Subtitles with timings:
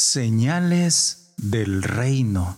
[0.00, 2.56] Señales del reino.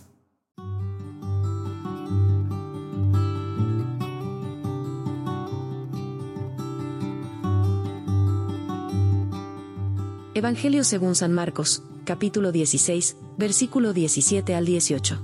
[10.35, 15.19] Evangelio según San Marcos, capítulo 16, versículo 17 al 18.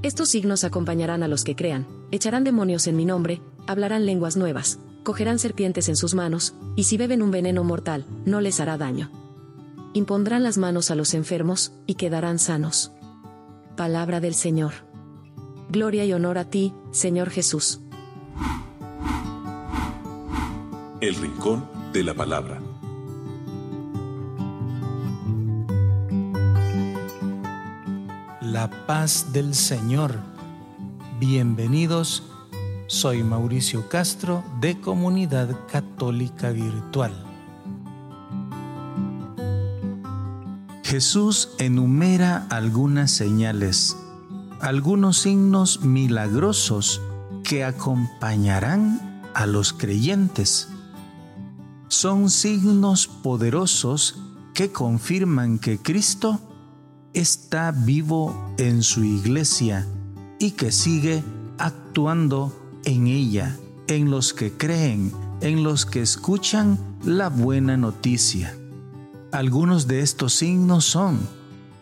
[0.00, 4.78] Estos signos acompañarán a los que crean, echarán demonios en mi nombre, hablarán lenguas nuevas,
[5.02, 9.25] cogerán serpientes en sus manos, y si beben un veneno mortal, no les hará daño
[9.96, 12.92] impondrán las manos a los enfermos, y quedarán sanos.
[13.76, 14.72] Palabra del Señor.
[15.70, 17.80] Gloria y honor a ti, Señor Jesús.
[21.00, 21.64] El Rincón
[21.94, 22.60] de la Palabra.
[28.42, 30.14] La paz del Señor.
[31.18, 32.22] Bienvenidos,
[32.86, 37.25] soy Mauricio Castro de Comunidad Católica Virtual.
[40.86, 43.96] Jesús enumera algunas señales,
[44.60, 47.00] algunos signos milagrosos
[47.42, 50.68] que acompañarán a los creyentes.
[51.88, 54.22] Son signos poderosos
[54.54, 56.40] que confirman que Cristo
[57.14, 59.88] está vivo en su iglesia
[60.38, 61.24] y que sigue
[61.58, 63.56] actuando en ella,
[63.88, 68.56] en los que creen, en los que escuchan la buena noticia.
[69.32, 71.18] Algunos de estos signos son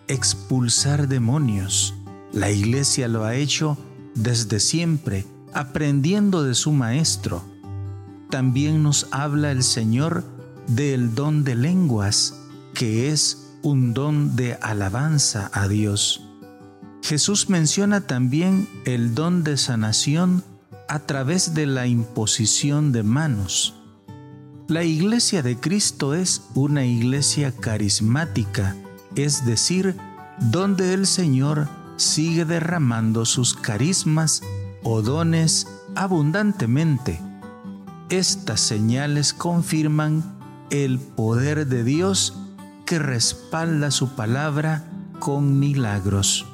[0.08, 1.94] expulsar demonios.
[2.32, 3.78] La iglesia lo ha hecho
[4.14, 7.44] desde siempre, aprendiendo de su Maestro.
[8.30, 10.24] También nos habla el Señor
[10.66, 12.34] del don de lenguas,
[12.72, 16.22] que es un don de alabanza a Dios.
[17.02, 20.42] Jesús menciona también el don de sanación
[20.88, 23.74] a través de la imposición de manos.
[24.66, 28.74] La iglesia de Cristo es una iglesia carismática,
[29.14, 29.94] es decir,
[30.40, 34.40] donde el Señor sigue derramando sus carismas
[34.82, 37.20] o dones abundantemente.
[38.08, 40.24] Estas señales confirman
[40.70, 42.34] el poder de Dios
[42.86, 44.88] que respalda su palabra
[45.18, 46.46] con milagros.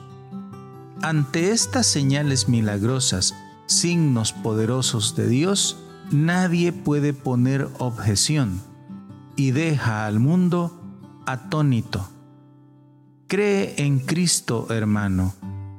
[1.00, 5.76] Ante estas señales milagrosas, signos poderosos de Dios,
[6.10, 8.60] nadie puede poner objeción
[9.36, 10.80] y deja al mundo
[11.26, 12.08] atónito.
[13.26, 15.34] Cree en Cristo, hermano.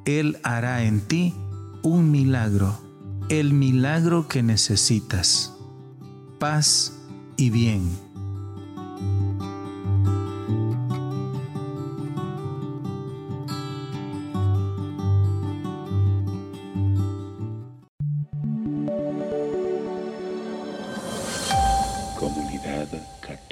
[0.06, 1.34] Él hará en ti
[1.84, 2.80] un milagro,
[3.30, 5.54] el milagro que necesitas.
[6.40, 6.94] Paz
[7.38, 8.11] y bien.